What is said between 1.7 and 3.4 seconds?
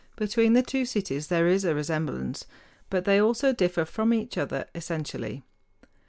resemblance; but they